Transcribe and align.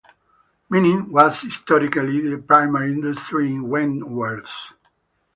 Mining 0.69 1.11
was 1.11 1.41
historically 1.41 2.21
the 2.27 2.39
primary 2.39 2.91
industry 2.91 3.49
in 3.53 3.69
Wentworth. 3.69 4.73